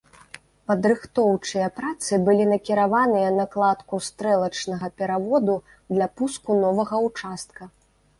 [0.69, 5.55] Падрыхтоўчыя працы былі накіраваныя на кладку стрэлачнага пераводу
[5.93, 7.69] для пуску новага ўчастка.